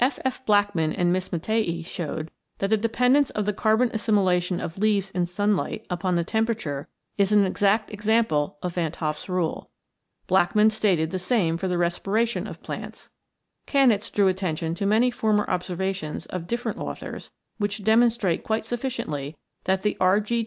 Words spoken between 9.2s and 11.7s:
Rule. Blackman stated the same for